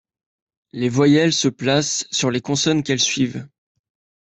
Les 0.73 0.89
voyelles 0.89 1.31
se 1.31 1.47
placent 1.47 2.07
sur 2.09 2.31
les 2.31 2.41
consonnes 2.41 2.81
qu'elles 2.81 2.99
suivent. 2.99 3.45